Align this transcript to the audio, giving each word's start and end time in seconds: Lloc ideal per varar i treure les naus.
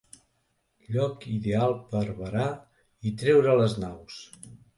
Lloc 0.95 1.27
ideal 1.33 1.75
per 1.91 2.01
varar 2.23 2.47
i 3.11 3.15
treure 3.21 3.55
les 3.61 3.79
naus. 3.87 4.19